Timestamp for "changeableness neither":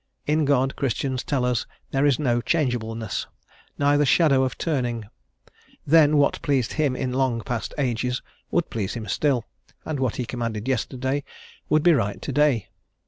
2.41-4.03